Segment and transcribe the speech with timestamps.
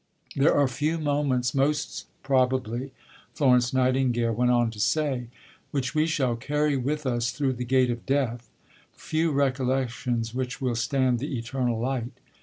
[0.35, 2.91] "There are few moments, most probably,"
[3.35, 5.27] Florence Nightingale went on to say,
[5.69, 8.49] "which we shall carry with us through the gate of Death,
[8.93, 12.19] few recollections which will stand the Eternal Light."